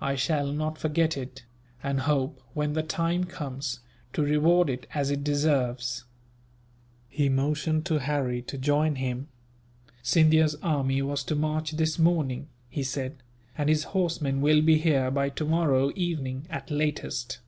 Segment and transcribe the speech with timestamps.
[0.00, 1.44] I shall not forget it;
[1.82, 3.80] and hope, when the time comes,
[4.12, 6.04] to reward it as it deserves."
[7.08, 9.26] He motioned to Harry to join him.
[10.00, 13.16] "Scindia's army was to march this morning," he said,
[13.56, 17.40] "and his horsemen will be here by tomorrow evening, at latest."